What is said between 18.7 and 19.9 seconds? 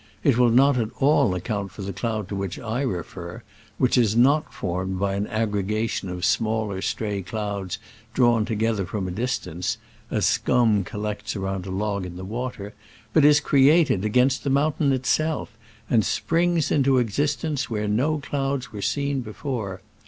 were seen before.